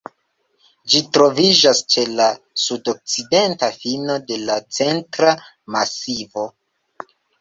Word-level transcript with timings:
Ĝi 0.93 1.01
troviĝas 1.17 1.81
ĉe 1.95 2.05
la 2.21 2.29
sudokcidenta 2.61 3.69
fino 3.83 4.15
de 4.33 4.39
la 4.49 4.57
Centra 4.79 5.35
Masivo. 5.77 6.49